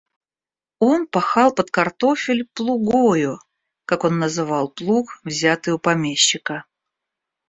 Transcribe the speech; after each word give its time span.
Он 0.79 1.05
пахал 1.05 1.53
под 1.53 1.69
картофель 1.69 2.47
плугою, 2.55 3.37
как 3.85 4.03
он 4.03 4.17
называл 4.17 4.67
плуг, 4.69 5.19
взятый 5.23 5.75
у 5.75 5.77
помещика. 5.77 6.65